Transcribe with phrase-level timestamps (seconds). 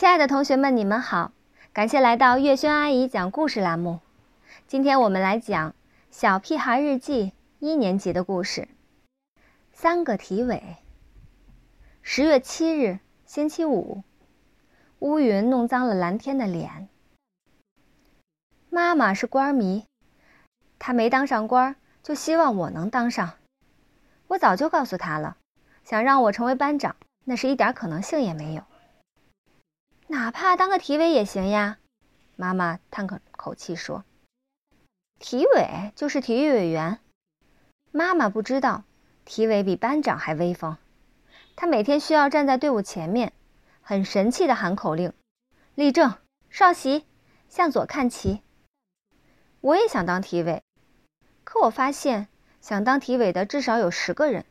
[0.00, 1.32] 亲爱的同学们，你们好！
[1.74, 4.00] 感谢来到月轩阿姨讲故事栏目。
[4.66, 5.72] 今天我们来讲
[6.10, 7.24] 《小屁孩日记》
[7.58, 8.68] 一年级的故事。
[9.74, 10.78] 三个体委。
[12.00, 14.02] 十月七日，星期五，
[15.00, 16.88] 乌云弄脏了蓝天的脸。
[18.70, 19.84] 妈妈是官迷，
[20.78, 23.34] 她没当上官，就希望我能当上。
[24.28, 25.36] 我早就告诉她了，
[25.84, 26.96] 想让我成为班长，
[27.26, 28.62] 那是一点可能性也没有。
[30.10, 31.78] 哪怕当个体委也行呀，
[32.34, 34.04] 妈妈叹口口气说
[35.20, 36.98] ：“体委就是体育委员。”
[37.92, 38.82] 妈妈不知道，
[39.24, 40.76] 体委比班长还威风。
[41.54, 43.32] 他每天需要站在队伍前面，
[43.82, 45.12] 很神气的喊口令
[45.76, 46.18] ：“立正，
[46.50, 47.06] 稍息，
[47.48, 48.42] 向左看齐。”
[49.62, 50.64] 我也想当体委，
[51.44, 52.26] 可我发现
[52.60, 54.44] 想当体委的至少有十个人。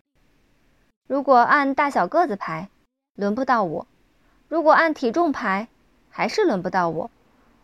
[1.05, 2.69] 如果按大小个子排，
[3.15, 3.87] 轮不到我。
[4.49, 5.67] 如果按体重排，
[6.09, 7.11] 还是轮不到我；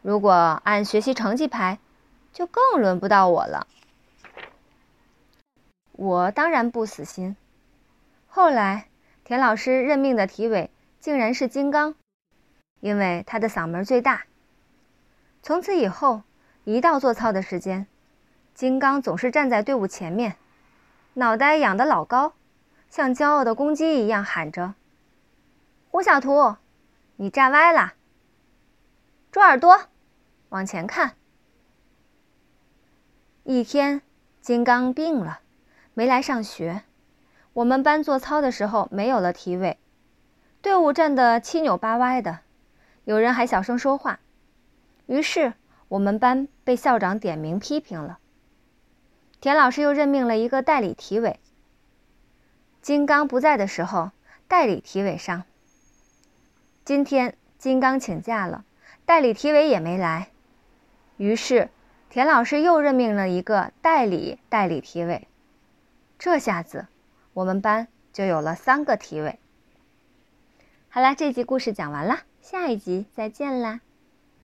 [0.04, 1.80] 如果按学习成绩排，
[2.32, 3.66] 就更轮不到我了。
[5.94, 7.36] 我当然不死心。
[8.28, 8.88] 后来，
[9.24, 10.70] 田老师任命的体委
[11.00, 11.96] 竟然是金刚，
[12.82, 14.26] 因为他的嗓门最大。
[15.42, 16.22] 从此以后，
[16.66, 17.88] 一到做操的时间，
[18.54, 20.36] 金刚总是站在队伍前面，
[21.16, 22.34] 脑袋仰得老高，
[22.92, 24.76] 像骄傲的公鸡一样喊着
[25.90, 26.58] ：“胡小图。”
[27.18, 27.94] 你站歪了，
[29.32, 29.84] 猪耳朵，
[30.50, 31.16] 往前看。
[33.44, 34.02] 一天，
[34.42, 35.40] 金刚病了，
[35.94, 36.84] 没来上学。
[37.54, 39.78] 我们班做操的时候没有了体委，
[40.62, 42.40] 队伍站得七扭八歪的，
[43.06, 44.20] 有人还小声说话。
[45.06, 45.54] 于是
[45.88, 48.20] 我们班被校长点名批评了。
[49.40, 51.40] 田老师又任命了一个代理体委。
[52.82, 54.12] 金刚不在的时候，
[54.50, 55.44] 代理体委上。
[56.86, 58.64] 今天金刚请假了，
[59.08, 60.28] 代理体委也没来，
[61.18, 61.70] 于是
[62.12, 65.28] 田老师又任命了一个代理代理体委。
[66.20, 66.86] 这下子，
[67.34, 69.40] 我们班就有了三个体委。
[70.88, 73.82] 好啦，这集故事讲完了，下一集再见啦。